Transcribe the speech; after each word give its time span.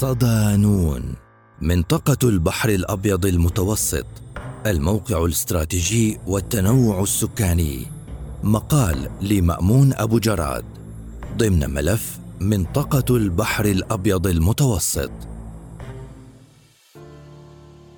صدانون 0.00 1.14
منطقة 1.60 2.28
البحر 2.28 2.68
الأبيض 2.68 3.26
المتوسط 3.26 4.06
الموقع 4.66 5.24
الاستراتيجي 5.24 6.18
والتنوع 6.26 7.02
السكاني. 7.02 7.86
مقال 8.42 9.10
لمأمون 9.20 9.92
أبو 9.92 10.18
جراد 10.18 10.64
ضمن 11.36 11.70
ملف 11.70 12.18
منطقة 12.40 13.16
البحر 13.16 13.64
الأبيض 13.64 14.26
المتوسط. 14.26 15.10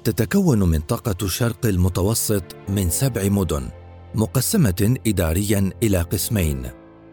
تتكون 0.05 0.63
منطقة 0.63 1.29
شرق 1.29 1.67
المتوسط 1.67 2.45
من 2.69 2.91
سبع 2.91 3.29
مدن 3.29 3.69
مقسمة 4.15 4.97
إداريا 5.07 5.71
إلى 5.83 5.99
قسمين 5.99 6.67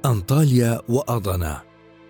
أنطاليا 0.05 0.81
وأضنا. 0.89 1.68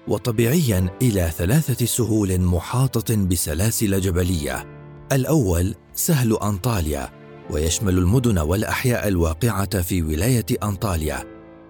وطبيعيا 0.10 0.90
إلى 1.02 1.32
ثلاثة 1.38 1.86
سهول 1.86 2.42
محاطة 2.42 3.16
بسلاسل 3.16 4.02
جبلية. 4.02 4.66
الأول 5.12 5.76
سهل 5.94 6.38
أنطاليا 6.44 7.10
ويشمل 7.50 7.98
المدن 7.98 8.38
والأحياء 8.40 9.08
الواقعة 9.08 9.82
في 9.82 10.02
ولاية 10.02 10.46
أنطاليا. 10.64 11.24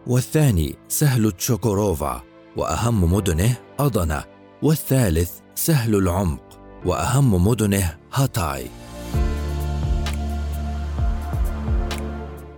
والثاني 0.08 0.76
سهل 0.88 1.32
تشوكوروفا 1.32 2.24
وأهم 2.58 3.14
مدنه 3.14 3.58
اضنا 3.80 4.26
والثالث 4.64 5.32
سهل 5.56 5.96
العمق 5.96 6.60
وأهم 6.86 7.48
مدنه 7.48 7.98
هاتاي. 8.14 8.66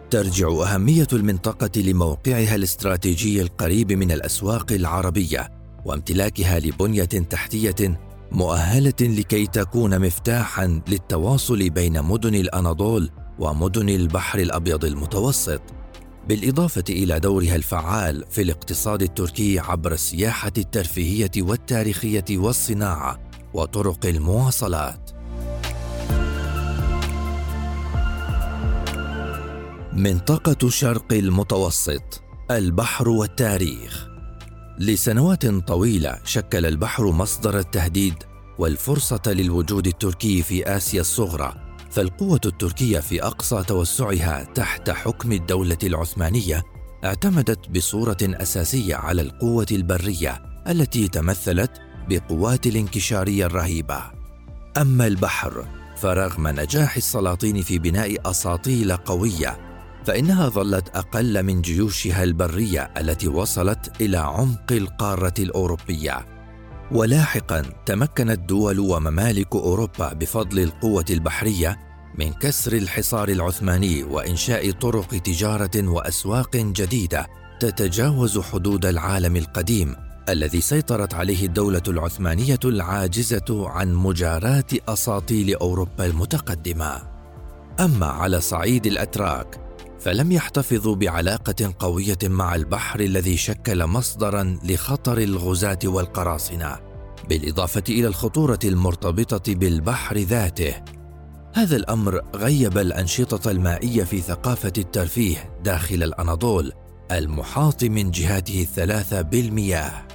ترجع 0.10 0.48
أهمية 0.48 1.08
المنطقة 1.14 1.82
لموقعها 1.82 2.56
الاستراتيجي 2.56 3.42
القريب 3.42 3.92
من 3.92 4.12
الأسواق 4.12 4.72
العربية. 4.72 5.61
وامتلاكها 5.86 6.60
لبنية 6.60 7.04
تحتية 7.04 8.00
مؤهلة 8.32 8.94
لكي 9.02 9.48
تكون 9.48 10.00
مفتاحا 10.00 10.82
للتواصل 10.88 11.70
بين 11.70 12.04
مدن 12.04 12.36
الأناضول 12.36 13.12
ومدن 13.40 13.90
البحر 13.90 14.40
الأبيض 14.40 14.86
المتوسط. 14.86 15.62
بالإضافة 16.28 16.84
إلى 16.90 17.20
دورها 17.20 17.56
الفعال 17.56 18.26
في 18.30 18.42
الاقتصاد 18.42 19.02
التركي 19.02 19.60
عبر 19.60 19.92
السياحة 19.92 20.52
الترفيهية 20.58 21.32
والتاريخية 21.38 22.26
والصناعة 22.32 23.20
وطرق 23.54 24.06
المواصلات. 24.06 25.12
منطقة 29.94 30.70
شرق 30.70 31.14
المتوسط 31.14 32.22
البحر 32.52 33.10
والتاريخ. 33.10 34.11
لسنوات 34.82 35.46
طويلة 35.46 36.20
شكل 36.24 36.66
البحر 36.66 37.12
مصدر 37.12 37.60
التهديد 37.60 38.14
والفرصة 38.58 39.22
للوجود 39.28 39.88
التركي 39.88 40.42
في 40.42 40.78
آسيا 40.78 41.02
الصغرى 41.02 41.54
فالقوة 41.92 42.40
التركية 42.46 43.00
في 43.00 43.24
أقصى 43.24 43.64
توسعها 43.64 44.44
تحت 44.44 44.90
حكم 44.90 45.32
الدولة 45.32 45.78
العثمانية 45.84 46.64
اعتمدت 47.06 47.70
بصورة 47.70 48.18
أساسية 48.22 48.96
على 48.96 49.22
القوة 49.22 49.66
البرية 49.72 50.42
التي 50.68 51.08
تمثلت 51.08 51.72
بقوات 52.10 52.68
الانكشارية 52.68 53.46
الرهيبة. 53.46 54.02
أما 54.78 55.08
البحر 55.08 55.66
فرغم 55.98 56.48
نجاح 56.48 56.96
السلاطين 56.96 57.62
في 57.62 57.80
بناء 57.80 58.30
أساطيل 58.30 58.98
قوية 58.98 59.71
فإنها 60.06 60.50
ظلت 60.50 60.90
أقل 60.90 61.44
من 61.44 61.62
جيوشها 61.62 62.24
البرية 62.24 62.92
التي 62.98 63.28
وصلت 63.28 64.02
إلى 64.02 64.18
عمق 64.18 64.72
القارة 64.72 65.34
الأوروبية. 65.40 66.26
ولاحقا 66.92 67.62
تمكنت 67.86 68.40
دول 68.40 68.80
وممالك 68.80 69.56
أوروبا 69.56 70.14
بفضل 70.14 70.60
القوة 70.60 71.06
البحرية 71.10 71.80
من 72.18 72.34
كسر 72.34 72.74
الحصار 72.74 73.30
العثماني 73.30 74.04
وإنشاء 74.04 74.72
طرق 74.72 75.08
تجارة 75.08 75.90
وأسواق 75.90 76.56
جديدة 76.56 77.28
تتجاوز 77.60 78.40
حدود 78.40 78.86
العالم 78.86 79.36
القديم 79.36 79.96
الذي 80.30 80.62
سيطرت 80.62 81.14
عليه 81.14 81.46
الدولة 81.46 81.82
العثمانية 81.88 82.60
العاجزة 82.66 83.70
عن 83.70 83.94
مجاراه 83.94 84.64
أساطيل 84.90 85.56
أوروبا 85.56 86.06
المتقدمة. 86.06 87.02
أما 87.80 88.06
على 88.06 88.42
صعيد 88.42 88.86
الأتراك 88.86 89.61
فلم 90.02 90.32
يحتفظوا 90.32 90.96
بعلاقة 90.96 91.74
قوية 91.80 92.18
مع 92.24 92.56
البحر 92.56 93.00
الذي 93.00 93.38
شكل 93.38 93.86
مصدرا 93.86 94.60
لخطر 94.64 95.18
الغزاة 95.18 95.80
والقراصنة 95.86 96.78
بالإضافة 97.30 97.84
إلى 97.90 98.08
الخطورة 98.08 98.60
المرتبطة 98.64 99.56
بالبحر 99.56 100.18
ذاته. 100.18 100.74
هذا 101.54 101.76
الأمر 101.76 102.22
غيب 102.36 102.78
الأنشطة 102.78 103.52
المائية 103.52 104.04
في 104.04 104.22
ثقافة 104.22 104.74
الترفيه 104.78 105.60
داخل 105.64 106.04
الأناضول 106.04 106.72
المحاط 107.12 107.84
من 107.84 108.12
جهاته 108.12 108.62
الثلاثة 108.62 109.22
بالمياه. 109.22 110.08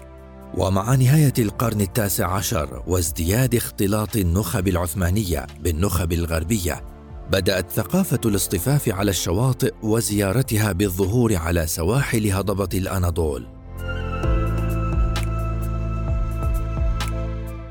ومع 0.55 0.95
نهاية 0.95 1.35
القرن 1.39 1.81
التاسع 1.81 2.31
عشر 2.31 2.83
وازدياد 2.87 3.55
اختلاط 3.55 4.17
النخب 4.17 4.69
العثمانية 4.69 5.47
بالنخب 5.61 6.13
الغربية 6.13 6.96
بدأت 7.33 7.71
ثقافة 7.71 8.21
الاصطفاف 8.25 8.89
على 8.89 9.11
الشواطئ 9.11 9.75
وزيارتها 9.83 10.73
بالظهور 10.73 11.37
على 11.37 11.67
سواحل 11.67 12.33
هضبة 12.33 12.79
الأناضول. 12.79 13.47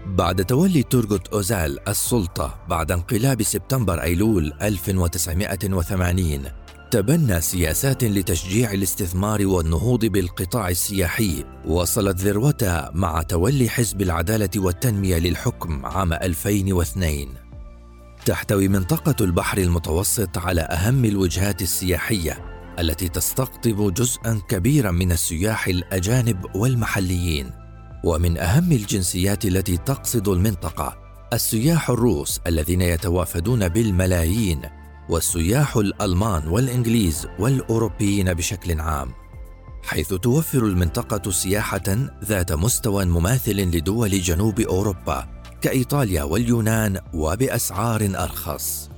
بعد 0.05 0.45
تولي 0.45 0.83
تورغوت 0.83 1.27
أوزال 1.27 1.89
السلطة 1.89 2.57
بعد 2.69 2.91
انقلاب 2.91 3.43
سبتمبر 3.43 4.01
أيلول 4.01 4.53
1980 4.61 6.43
تبنى 6.91 7.41
سياسات 7.41 8.03
لتشجيع 8.03 8.71
الاستثمار 8.71 9.47
والنهوض 9.47 10.05
بالقطاع 10.05 10.69
السياحي 10.69 11.43
وصلت 11.65 12.17
ذروتها 12.17 12.91
مع 12.93 13.21
تولي 13.21 13.69
حزب 13.69 14.01
العدالة 14.01 14.49
والتنمية 14.55 15.17
للحكم 15.17 15.85
عام 15.85 16.13
2002 16.13 17.44
تحتوي 18.25 18.67
منطقة 18.67 19.25
البحر 19.25 19.57
المتوسط 19.57 20.37
على 20.37 20.61
أهم 20.61 21.05
الوجهات 21.05 21.61
السياحية 21.61 22.45
التي 22.79 23.09
تستقطب 23.09 23.93
جزءا 23.93 24.41
كبيرا 24.49 24.91
من 24.91 25.11
السياح 25.11 25.67
الأجانب 25.67 26.45
والمحليين. 26.55 27.51
ومن 28.03 28.37
أهم 28.37 28.71
الجنسيات 28.71 29.45
التي 29.45 29.77
تقصد 29.77 30.27
المنطقة 30.27 30.97
السياح 31.33 31.89
الروس 31.89 32.39
الذين 32.47 32.81
يتوافدون 32.81 33.69
بالملايين 33.69 34.61
والسياح 35.09 35.77
الألمان 35.77 36.47
والإنجليز 36.47 37.27
والأوروبيين 37.39 38.33
بشكل 38.33 38.81
عام. 38.81 39.11
حيث 39.83 40.13
توفر 40.13 40.65
المنطقة 40.65 41.31
سياحة 41.31 41.97
ذات 42.23 42.53
مستوى 42.53 43.05
مماثل 43.05 43.57
لدول 43.57 44.21
جنوب 44.21 44.59
أوروبا 44.59 45.34
كإيطاليا 45.65 46.23
واليونان 46.23 46.99
وبأسعار 47.13 48.01
أرخص. 48.15 48.89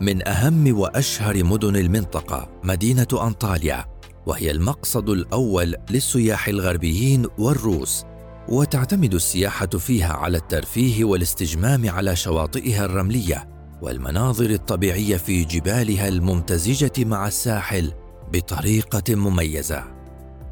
من 0.00 0.28
أهم 0.28 0.78
وأشهر 0.78 1.44
مدن 1.44 1.76
المنطقة 1.76 2.48
مدينة 2.64 3.06
أنطاليا 3.12 3.84
وهي 4.26 4.50
المقصد 4.50 5.08
الأول 5.08 5.76
للسياح 5.90 6.48
الغربيين 6.48 7.26
والروس 7.38 8.04
وتعتمد 8.48 9.14
السياحة 9.14 9.66
فيها 9.66 10.12
على 10.12 10.38
الترفيه 10.38 11.04
والاستجمام 11.04 11.90
على 11.90 12.16
شواطئها 12.16 12.84
الرملية 12.84 13.48
والمناظر 13.82 14.50
الطبيعية 14.50 15.16
في 15.16 15.44
جبالها 15.44 16.08
الممتزجة 16.08 17.04
مع 17.04 17.26
الساحل 17.26 17.92
بطريقة 18.32 19.14
مميزة. 19.14 19.84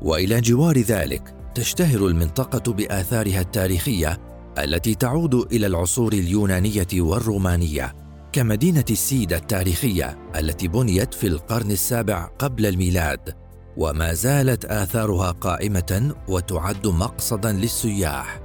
وإلى 0.03 0.41
جوار 0.41 0.79
ذلك 0.79 1.35
تشتهر 1.55 2.07
المنطقة 2.07 2.73
بآثارها 2.73 3.41
التاريخية 3.41 4.28
التي 4.65 4.95
تعود 4.95 5.35
إلى 5.35 5.67
العصور 5.67 6.13
اليونانية 6.13 6.87
والرومانية 6.95 7.95
كمدينة 8.33 8.85
السيده 8.91 9.37
التاريخية 9.37 10.19
التي 10.37 10.69
بنيت 10.69 11.15
في 11.15 11.27
القرن 11.27 11.71
السابع 11.71 12.25
قبل 12.25 12.67
الميلاد 12.67 13.35
وما 13.77 14.15
زالت 14.15 14.65
آثارها 14.65 15.31
قائمة 15.31 16.15
وتعد 16.29 16.87
مقصدا 16.87 17.53
للسياح. 17.53 18.41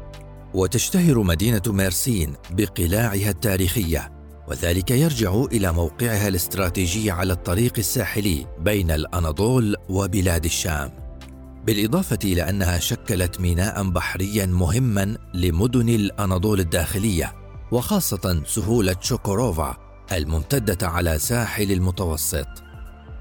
وتشتهر 0.54 1.24
مدينة 1.24 1.62
ميرسين 1.68 2.34
بقلاعها 2.52 3.30
التاريخية 3.30 4.12
وذلك 4.48 4.92
يرجع 4.92 5.44
إلى 5.52 5.72
موقعها 5.72 6.28
الاستراتيجي 6.28 7.12
على 7.12 7.34
الطريق 7.34 7.74
الساحلي 7.78 8.46
بين 8.60 8.92
الأناضول 8.92 9.76
وبلاد 9.90 10.46
الشام. 10.46 11.03
بالإضافة 11.66 12.20
إلى 12.24 12.50
أنها 12.50 12.80
شكلت 12.80 13.42
ميناء 13.42 13.84
بحريا 13.90 14.46
مهما 14.46 15.18
لمدن 15.34 15.90
الأناضول 15.90 16.60
الداخلية 16.60 17.34
وخاصة 17.72 18.44
سهولة 18.46 18.96
شوكوروفا 19.02 19.78
الممتدة 20.12 20.88
على 20.88 21.20
ساحل 21.20 21.72
المتوسط. 21.72 22.48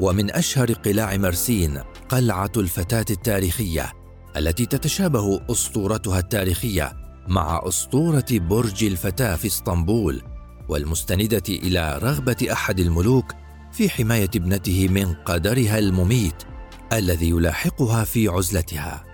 ومن 0.01 0.31
أشهر 0.31 0.73
قلاع 0.73 1.17
مرسين 1.17 1.79
قلعة 2.09 2.53
الفتاة 2.57 3.05
التاريخية 3.11 3.93
التي 4.37 4.67
تتشابه 4.67 5.41
أسطورتها 5.51 6.19
التاريخية 6.19 6.93
مع 7.29 7.61
أسطورة 7.65 8.25
برج 8.31 8.85
الفتاة 8.85 9.37
في 9.37 9.47
إسطنبول 9.47 10.23
والمستندة 10.69 11.43
إلى 11.49 11.99
رغبة 12.03 12.49
أحد 12.53 12.81
الملوك 12.81 13.33
في 13.73 13.91
حماية 13.91 14.31
ابنته 14.37 14.89
من 14.89 15.15
قدرها 15.15 15.79
المميت 15.79 16.52
الذي 16.99 17.29
يلاحقها 17.29 18.05
في 18.05 18.29
عزلتها. 18.29 19.05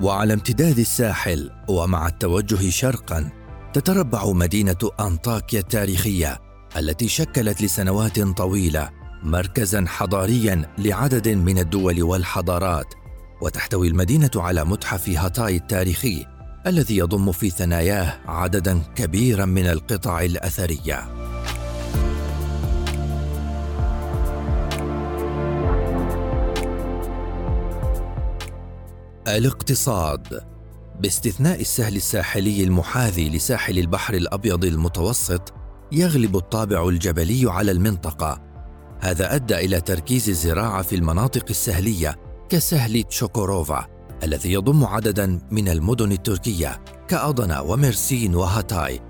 وعلى 0.00 0.34
امتداد 0.34 0.78
الساحل 0.78 1.50
ومع 1.68 2.06
التوجه 2.06 2.70
شرقا 2.70 3.30
تتربع 3.74 4.32
مدينة 4.32 4.90
أنطاكيا 5.00 5.60
التاريخية 5.60 6.38
التي 6.76 7.08
شكلت 7.08 7.62
لسنوات 7.62 8.20
طويلة 8.20 8.90
مركزا 9.22 9.84
حضاريا 9.88 10.74
لعدد 10.78 11.28
من 11.28 11.58
الدول 11.58 12.02
والحضارات. 12.02 12.94
وتحتوي 13.42 13.88
المدينة 13.88 14.30
على 14.36 14.64
متحف 14.64 15.08
هاتاي 15.08 15.56
التاريخي 15.56 16.26
الذي 16.66 16.96
يضم 16.96 17.32
في 17.32 17.50
ثناياه 17.50 18.20
عددا 18.26 18.82
كبيرا 18.94 19.44
من 19.44 19.66
القطع 19.66 20.20
الأثرية. 20.20 21.21
الاقتصاد. 29.28 30.40
باستثناء 31.00 31.60
السهل 31.60 31.96
الساحلي 31.96 32.64
المحاذي 32.64 33.30
لساحل 33.30 33.78
البحر 33.78 34.14
الأبيض 34.14 34.64
المتوسط 34.64 35.52
يغلب 35.92 36.36
الطابع 36.36 36.88
الجبلي 36.88 37.50
على 37.50 37.72
المنطقة. 37.72 38.42
هذا 39.00 39.34
أدى 39.34 39.54
إلى 39.54 39.80
تركيز 39.80 40.28
الزراعة 40.28 40.82
في 40.82 40.96
المناطق 40.96 41.44
السهلية 41.50 42.16
كسهل 42.48 43.02
تشوكوروفا 43.02 43.86
الذي 44.22 44.52
يضم 44.52 44.84
عددا 44.84 45.40
من 45.50 45.68
المدن 45.68 46.12
التركية 46.12 46.84
كأضنا 47.08 47.60
وميرسين 47.60 48.34
وهاتاي. 48.34 49.00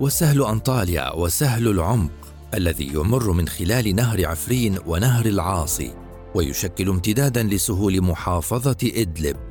وسهل 0.00 0.42
أنطاليا 0.42 1.14
وسهل 1.16 1.68
العمق 1.68 2.10
الذي 2.54 2.86
يمر 2.86 3.32
من 3.32 3.48
خلال 3.48 3.96
نهر 3.96 4.26
عفرين 4.26 4.78
ونهر 4.86 5.26
العاصي 5.26 5.94
ويشكل 6.34 6.88
امتدادا 6.88 7.42
لسهول 7.42 8.02
محافظة 8.02 8.76
إدلب. 8.84 9.49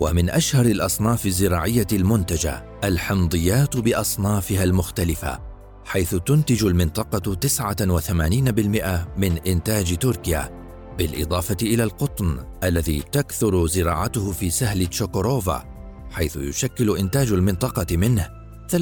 ومن 0.00 0.30
أشهر 0.30 0.66
الأصناف 0.66 1.26
الزراعية 1.26 1.86
المنتجة 1.92 2.64
الحمضيات 2.84 3.76
بأصنافها 3.76 4.64
المختلفة 4.64 5.38
حيث 5.84 6.14
تنتج 6.14 6.64
المنطقة 6.64 7.34
89% 7.34 9.18
من 9.18 9.38
إنتاج 9.46 9.96
تركيا 9.96 10.60
بالإضافة 10.98 11.56
إلى 11.62 11.84
القطن 11.84 12.38
الذي 12.64 13.02
تكثر 13.12 13.66
زراعته 13.66 14.32
في 14.32 14.50
سهل 14.50 14.86
تشوكوروفا 14.86 15.64
حيث 16.10 16.36
يشكل 16.36 16.98
إنتاج 16.98 17.32
المنطقة 17.32 17.96
منه 17.96 18.28
33% 18.72 18.76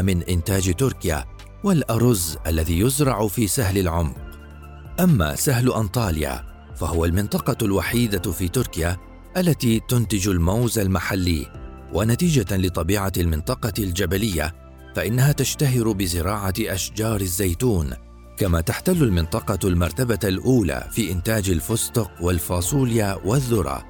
من 0.00 0.22
إنتاج 0.22 0.74
تركيا 0.74 1.24
والأرز 1.64 2.38
الذي 2.46 2.80
يزرع 2.80 3.28
في 3.28 3.46
سهل 3.46 3.78
العمق. 3.78 4.16
أما 5.00 5.34
سهل 5.34 5.72
أنطاليا 5.72 6.44
فهو 6.76 7.04
المنطقة 7.04 7.56
الوحيدة 7.64 8.32
في 8.32 8.48
تركيا 8.48 8.96
التي 9.36 9.80
تنتج 9.88 10.28
الموز 10.28 10.78
المحلي. 10.78 11.46
ونتيجة 11.92 12.56
لطبيعة 12.56 13.12
المنطقة 13.16 13.72
الجبلية 13.78 14.54
فإنها 14.96 15.32
تشتهر 15.32 15.92
بزراعة 15.92 16.54
أشجار 16.60 17.20
الزيتون 17.20 17.90
كما 18.38 18.60
تحتل 18.60 19.02
المنطقة 19.02 19.68
المرتبة 19.68 20.18
الأولى 20.24 20.88
في 20.90 21.12
إنتاج 21.12 21.50
الفستق 21.50 22.10
والفاصوليا 22.20 23.18
والذرة 23.24 23.84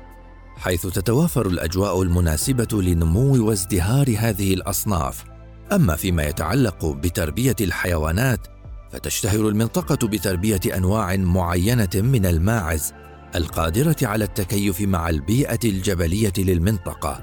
حيث 0.56 0.87
تتوافر 0.87 1.46
الأجواء 1.46 2.02
المناسبة 2.02 2.82
لنمو 2.82 3.46
وازدهار 3.49 4.14
هذه 4.19 4.55
الأصناف. 4.55 5.25
أما 5.73 5.96
فيما 5.96 6.23
يتعلق 6.23 6.87
بتربية 6.87 7.56
الحيوانات 7.61 8.46
فتشتهر 8.93 9.49
المنطقة 9.49 10.08
بتربية 10.08 10.61
أنواع 10.76 11.17
معينة 11.17 11.88
من 11.94 12.26
الماعز 12.26 12.93
القادرة 13.34 13.96
على 14.02 14.25
التكيف 14.25 14.81
مع 14.81 15.08
البيئة 15.08 15.58
الجبلية 15.64 16.32
للمنطقة. 16.38 17.20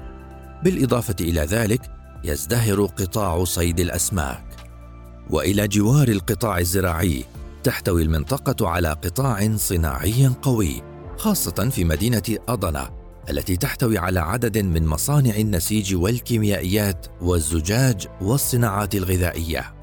بالإضافة 0.64 1.16
إلى 1.20 1.40
ذلك 1.40 1.90
يزدهر 2.24 2.84
قطاع 2.84 3.44
صيد 3.44 3.80
الأسماك. 3.80 4.44
وإلى 5.30 5.68
جوار 5.68 6.08
القطاع 6.08 6.58
الزراعي 6.58 7.24
تحتوي 7.64 8.02
المنطقة 8.02 8.68
على 8.68 8.88
قطاع 8.88 9.56
صناعي 9.56 10.30
قوي 10.42 10.82
خاصة 11.16 11.68
في 11.70 11.84
مدينة 11.84 12.22
أضنا 12.48 12.90
التي 13.30 13.56
تحتوي 13.56 13.98
على 13.98 14.20
عدد 14.20 14.58
من 14.58 14.86
مصانع 14.86 15.36
النسيج 15.36 15.94
والكيميائيات 15.94 17.06
والزجاج 17.20 18.06
والصناعات 18.20 18.94
الغذائية. 18.94 19.74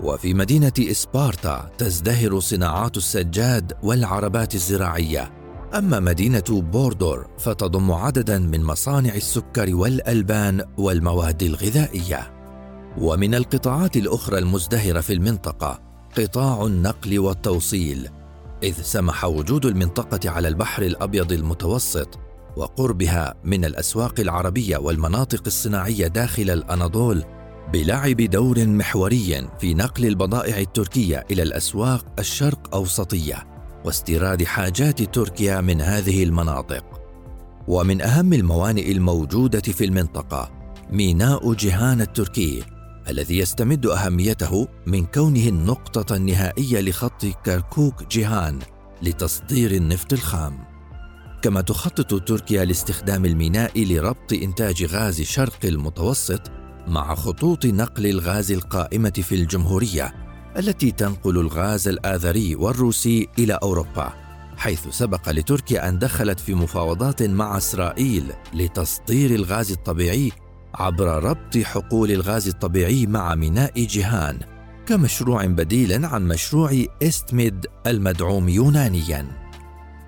وفي 0.00 0.34
مدينة 0.34 0.72
إسبارتا 0.78 1.70
تزدهر 1.78 2.40
صناعات 2.40 2.96
السجاد 2.96 3.72
والعربات 3.82 4.54
الزراعية. 4.54 5.43
أما 5.74 6.00
مدينة 6.00 6.44
بوردور 6.50 7.26
فتضم 7.38 7.92
عددا 7.92 8.38
من 8.38 8.64
مصانع 8.64 9.14
السكر 9.14 9.74
والألبان 9.74 10.62
والمواد 10.78 11.42
الغذائية. 11.42 12.34
ومن 12.98 13.34
القطاعات 13.34 13.96
الأخرى 13.96 14.38
المزدهرة 14.38 15.00
في 15.00 15.12
المنطقة 15.12 15.80
قطاع 16.18 16.66
النقل 16.66 17.18
والتوصيل 17.18 18.08
إذ 18.62 18.82
سمح 18.82 19.24
وجود 19.24 19.66
المنطقة 19.66 20.30
على 20.30 20.48
البحر 20.48 20.82
الأبيض 20.82 21.32
المتوسط 21.32 22.18
وقربها 22.56 23.34
من 23.44 23.64
الأسواق 23.64 24.20
العربية 24.20 24.76
والمناطق 24.76 25.42
الصناعية 25.46 26.06
داخل 26.06 26.50
الأناضول 26.50 27.24
بلعب 27.72 28.16
دور 28.16 28.66
محوري 28.66 29.48
في 29.60 29.74
نقل 29.74 30.06
البضائع 30.06 30.58
التركية 30.58 31.24
إلى 31.30 31.42
الأسواق 31.42 32.06
الشرق 32.18 32.74
أوسطية. 32.74 33.53
واستيراد 33.84 34.44
حاجات 34.44 35.02
تركيا 35.02 35.60
من 35.60 35.80
هذه 35.80 36.24
المناطق. 36.24 36.84
ومن 37.68 38.02
أهم 38.02 38.32
الموانئ 38.32 38.92
الموجودة 38.92 39.60
في 39.60 39.84
المنطقة 39.84 40.50
ميناء 40.90 41.52
جيهان 41.52 42.00
التركي 42.00 42.62
الذي 43.08 43.38
يستمد 43.38 43.86
أهميته 43.86 44.68
من 44.86 45.06
كونه 45.06 45.48
النقطة 45.48 46.16
النهائية 46.16 46.80
لخط 46.80 47.26
كركوك 47.26 48.08
جيهان 48.10 48.58
لتصدير 49.02 49.70
النفط 49.70 50.12
الخام. 50.12 50.58
كما 51.42 51.60
تخطط 51.60 52.22
تركيا 52.28 52.64
لاستخدام 52.64 53.24
الميناء 53.24 53.84
لربط 53.84 54.32
إنتاج 54.32 54.84
غاز 54.84 55.22
شرق 55.22 55.58
المتوسط 55.64 56.40
مع 56.86 57.14
خطوط 57.14 57.66
نقل 57.66 58.06
الغاز 58.06 58.52
القائمة 58.52 59.10
في 59.10 59.34
الجمهورية 59.34 60.23
التي 60.58 60.90
تنقل 60.90 61.38
الغاز 61.38 61.88
الآذري 61.88 62.54
والروسي 62.54 63.28
إلى 63.38 63.58
أوروبا 63.62 64.12
حيث 64.56 64.88
سبق 64.88 65.28
لتركيا 65.28 65.88
أن 65.88 65.98
دخلت 65.98 66.40
في 66.40 66.54
مفاوضات 66.54 67.22
مع 67.22 67.56
إسرائيل 67.56 68.32
لتصدير 68.54 69.30
الغاز 69.30 69.72
الطبيعي 69.72 70.32
عبر 70.74 71.24
ربط 71.24 71.58
حقول 71.58 72.10
الغاز 72.10 72.48
الطبيعي 72.48 73.06
مع 73.06 73.34
ميناء 73.34 73.84
جيهان 73.84 74.38
كمشروع 74.86 75.46
بديل 75.46 76.04
عن 76.04 76.28
مشروع 76.28 76.84
استمد 77.02 77.66
المدعوم 77.86 78.48
يونانيا. 78.48 79.26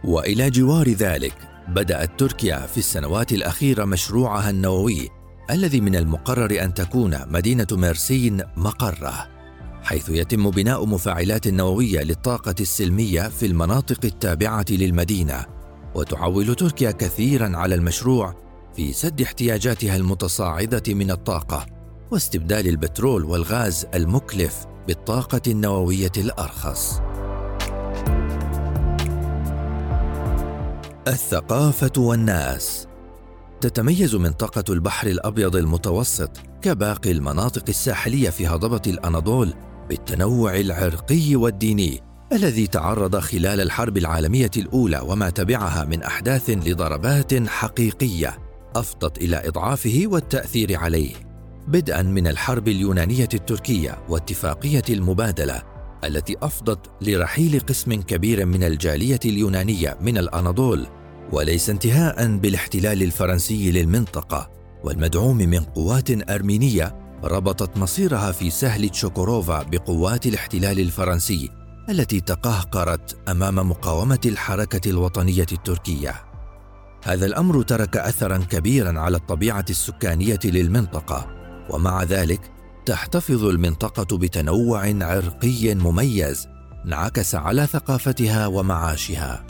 وإلى 0.05 0.51
جوار 0.51 0.89
ذلك 0.89 1.35
بدأت 1.69 2.21
تركيا 2.21 2.67
في 2.67 2.79
السنوات 2.79 3.33
الأخيرة 3.33 3.85
مشروعها 3.85 4.51
النووي 4.51 5.09
الذي 5.51 5.81
من 5.81 5.97
المقرر 5.97 6.63
أن 6.63 6.75
تكون 6.75 7.19
مدينة 7.29 7.67
ميرسين 7.73 8.43
مقرة. 8.57 9.36
حيث 9.87 10.09
يتم 10.09 10.51
بناء 10.51 10.87
مفاعلات 10.87 11.49
نووية 11.49 12.03
للطاقة 12.03 12.55
السلمية 12.61 13.29
في 13.29 13.47
المناطق 13.47 14.05
التابعة 14.05 14.65
للمدينة 14.71 15.47
وتعول 15.95 16.55
تركيا 16.55 16.91
كثيرا 16.91 17.57
على 17.57 17.75
المشروع 17.75 18.35
في 18.77 18.93
سد 18.93 19.21
احتياجاتها 19.21 19.97
المتصاعدة 19.97 20.95
من 20.95 21.11
الطاقة 21.11 21.67
واستبدال 22.11 22.69
البترول 22.69 23.25
والغاز 23.25 23.87
المكلف 23.95 24.67
بالطاقة 24.87 25.41
النووية 25.47 26.13
الأرخص. 26.17 27.01
الثقافة 31.09 31.93
والناس 31.99 32.87
تتميز 33.61 34.15
منطقه 34.15 34.73
البحر 34.73 35.07
الأبيض 35.07 35.57
المتوسط 35.57 36.31
كباقي 36.63 37.11
المناطق 37.11 37.65
الساحلية 37.69 38.31
في 38.31 38.47
هضبة 38.47 38.83
الأناضول 38.87 39.55
بالتنوع 39.89 40.57
العرقي 40.57 41.37
والديني 41.37 42.01
الذي 42.33 42.67
تعرض 42.67 43.17
خلال 43.19 43.61
الحرب 43.61 43.97
العالمية 43.97 44.51
الأولى 44.57 45.01
وما 45.01 45.31
تبعها 45.31 45.85
من 45.85 46.03
أحداث 46.03 46.51
لضربات 46.51 47.49
حقيقية 47.49 48.39
أفضت 48.77 49.19
إلى 49.19 49.49
إضعافه 49.49 50.03
والتأثير 50.07 50.77
عليه 50.77 51.15
بدءا 51.69 52.03
من 52.03 52.27
الحرب 52.27 52.69
اليونانية 52.69 53.29
التركية 53.35 53.99
واتفاقية 54.09 54.83
المبادلة 54.91 55.63
التي 56.05 56.37
أفضت 56.43 56.91
لرحيل 57.03 57.61
قسم 57.61 58.03
كبير 58.03 58.47
من 58.47 58.65
الجالية 58.65 59.21
اليونانية 59.25 59.99
من 60.01 60.19
الأناضول 60.19 60.87
وليس 61.33 61.71
انتهاء 61.71 62.37
بالاحتلال 62.37 63.03
الفرنسي 63.03 63.71
للمنطقة 63.71 64.51
والمدعوم 64.85 65.37
من 65.37 65.61
قوات 65.61 66.31
أرمينية 66.31 67.06
ربطت 67.25 67.77
مصيرها 67.77 68.33
في 68.33 68.51
سهل 68.51 68.89
تشوكوروفا 68.89 69.63
بقوات 69.63 70.27
الاحتلال 70.27 70.81
الفرنسي 70.81 71.51
التي 71.89 72.21
تقهقرت 72.21 73.19
أمام 73.29 73.71
مقاومة 73.71 74.21
الحركة 74.27 74.91
الوطنية 74.91 75.47
التركية. 75.53 76.15
هذا 77.05 77.27
الأمر 77.27 77.63
ترك 77.63 77.97
اثرا 77.97 78.39
كبيرا 78.39 79.01
على 79.01 79.17
الطبيعة 79.17 79.65
السكانية 79.71 80.39
للمنطقة 80.45 81.27
ومع 81.71 82.03
ذلك 82.03 82.51
تحتفظ 82.87 83.45
المنطقة 83.45 84.19
بتنوع 84.19 84.95
عرقي 85.01 85.75
مميز 85.75 86.49
انعكس 86.87 87.35
على 87.35 87.67
ثقافتها 87.67 88.47
ومعاشها. 88.47 89.47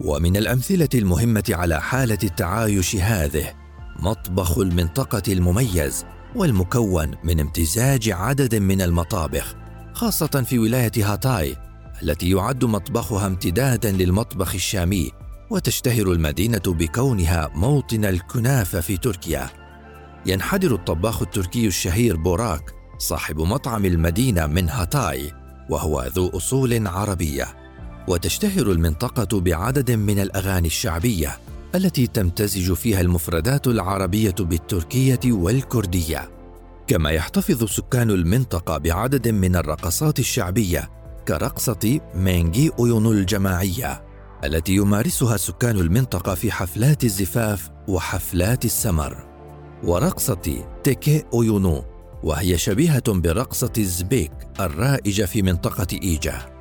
ومن 0.00 0.36
الأمثلة 0.36 0.88
المهمة 0.94 1.44
على 1.50 1.82
حالة 1.82 2.18
التعايش 2.24 2.96
هذه 2.96 3.52
مطبخ 3.98 4.58
المنطقة 4.58 5.32
المميز 5.32 6.04
والمكون 6.34 7.14
من 7.24 7.40
امتزاج 7.40 8.10
عدد 8.10 8.54
من 8.54 8.82
المطابخ 8.82 9.54
خاصة 9.92 10.44
في 10.46 10.58
ولاية 10.58 11.12
هاتاي 11.12 11.56
التي 12.02 12.30
يعد 12.30 12.64
مطبخها 12.64 13.26
امتدادا 13.26 13.90
للمطبخ 13.90 14.54
الشامي 14.54 15.10
وتشتهر 15.50 16.12
المدينة 16.12 16.62
بكونها 16.66 17.50
موطن 17.54 18.04
الكنافة 18.04 18.80
في 18.80 18.96
تركيا. 18.96 19.50
ينحدر 20.26 20.74
الطباخ 20.74 21.22
التركي 21.22 21.66
الشهير 21.66 22.16
بوراك 22.16 22.70
صاحب 22.98 23.40
مطعم 23.40 23.84
المدينة 23.84 24.46
من 24.46 24.68
هاتاي 24.68 25.32
وهو 25.70 26.10
ذو 26.14 26.28
أصول 26.28 26.86
عربية. 26.86 27.46
وتشتهر 28.08 28.70
المنطقة 28.72 29.40
بعدد 29.40 29.90
من 29.90 30.18
الأغاني 30.18 30.66
الشعبية 30.66 31.38
التي 31.74 32.06
تمتزج 32.06 32.72
فيها 32.72 33.00
المفردات 33.00 33.66
العربية 33.66 34.34
بالتركية 34.40 35.20
والكردية. 35.26 36.30
كما 36.86 37.10
يحتفظ 37.10 37.64
سكان 37.64 38.10
المنطقة 38.10 38.78
بعدد 38.78 39.28
من 39.28 39.56
الرقصات 39.56 40.18
الشعبية 40.18 40.90
كرقصة 41.28 42.00
مينجي 42.14 42.70
أويونو 42.78 43.12
الجماعية 43.12 44.04
التي 44.44 44.74
يمارسها 44.74 45.36
سكان 45.36 45.78
المنطقة 45.78 46.34
في 46.34 46.52
حفلات 46.52 47.04
الزفاف 47.04 47.70
وحفلات 47.88 48.64
السمر 48.64 49.26
ورقصة 49.84 50.66
تيكي 50.84 51.24
أويونو 51.34 51.84
وهي 52.22 52.58
شبيهة 52.58 53.02
برقصة 53.08 53.72
الزبيك 53.78 54.32
الرائجة 54.60 55.24
في 55.24 55.42
منطقة 55.42 55.86
إيجا 56.02 56.53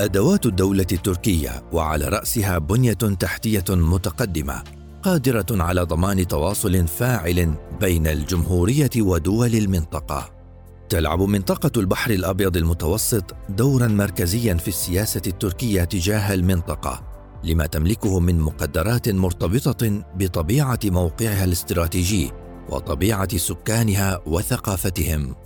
أدوات 0.00 0.46
الدولة 0.46 0.86
التركية 0.92 1.62
وعلى 1.72 2.08
رأسها 2.08 2.58
بنية 2.58 2.92
تحتية 2.92 3.64
متقدمة 3.68 4.62
قادرة 5.02 5.46
على 5.50 5.82
ضمان 5.82 6.26
تواصل 6.26 6.86
فاعل 6.86 7.54
بين 7.80 8.06
الجمهورية 8.06 8.90
ودول 8.96 9.54
المنطقة. 9.54 10.30
تلعب 10.88 11.22
منطقة 11.22 11.80
البحر 11.80 12.10
الأبيض 12.10 12.56
المتوسط 12.56 13.24
دورا 13.48 13.86
مركزيا 13.86 14.54
في 14.54 14.68
السياسة 14.68 15.22
التركية 15.26 15.84
تجاه 15.84 16.34
المنطقة 16.34 17.02
لما 17.44 17.66
تملكه 17.66 18.20
من 18.20 18.40
مقدرات 18.40 19.08
مرتبطة 19.08 20.04
بطبيعة 20.16 20.80
موقعها 20.84 21.44
الاستراتيجي 21.44 22.30
وطبيعة 22.68 23.36
سكانها 23.36 24.20
وثقافتهم. 24.26 25.45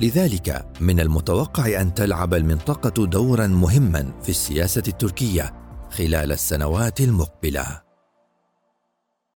لذلك 0.00 0.66
من 0.80 1.00
المتوقع 1.00 1.80
أن 1.80 1.94
تلعب 1.94 2.34
المنطقة 2.34 3.06
دورا 3.06 3.46
مهما 3.46 4.12
في 4.22 4.28
السياسة 4.28 4.82
التركية 4.88 5.52
خلال 5.90 6.32
السنوات 6.32 7.00
المقبلة. 7.00 7.89